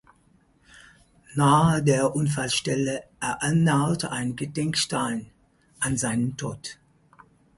[1.35, 5.29] Nahe der Unfallstelle erinnert ein Gedenkstein
[5.79, 6.79] an seinen Tod.